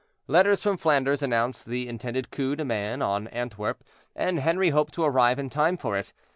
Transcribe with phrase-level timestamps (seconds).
[0.25, 3.83] Letters from Flanders announced the intended coup de main on Antwerp,
[4.15, 6.11] and Henri hoped to arrive in time for it.